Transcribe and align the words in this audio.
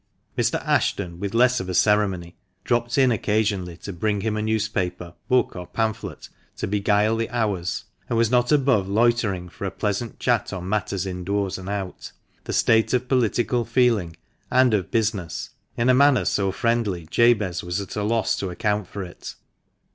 Mr. 0.35 0.55
Ashton, 0.65 1.19
with 1.19 1.35
less 1.35 1.59
of 1.59 1.77
ceremony, 1.77 2.35
dropped 2.63 2.97
in 2.97 3.11
occasionally, 3.11 3.77
to 3.77 3.93
bring 3.93 4.21
him 4.21 4.35
a 4.35 4.41
newspaper, 4.41 5.13
book, 5.29 5.55
or 5.55 5.67
pamphlet 5.67 6.27
to 6.57 6.65
beguile 6.65 7.15
the 7.15 7.29
hours, 7.29 7.83
and 8.09 8.17
was 8.17 8.31
not 8.31 8.51
above 8.51 8.87
loitering 8.87 9.47
for 9.47 9.65
a 9.65 9.69
pleasant 9.69 10.17
chat 10.17 10.51
on 10.51 10.67
matters 10.67 11.05
indoors 11.05 11.59
and 11.59 11.69
out, 11.69 12.13
the 12.45 12.51
state 12.53 12.95
of 12.95 13.07
political 13.07 13.63
feeling, 13.63 14.15
and 14.49 14.73
of 14.73 14.89
business, 14.89 15.51
in 15.77 15.87
a 15.87 15.93
manner 15.93 16.25
so 16.25 16.51
friendly 16.51 17.05
Jabez 17.05 17.63
was 17.63 17.79
at 17.79 17.95
a 17.95 18.01
loss 18.01 18.35
to 18.37 18.49
account 18.49 18.87
for 18.87 19.03
it. 19.03 19.35